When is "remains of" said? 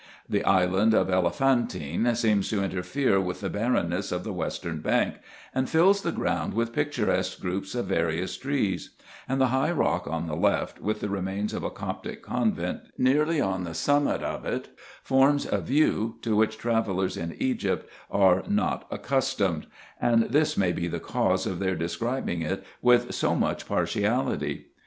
11.09-11.63